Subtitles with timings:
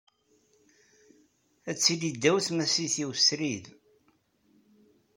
[1.69, 3.65] Ad tili ddaw tmasit-iw srid.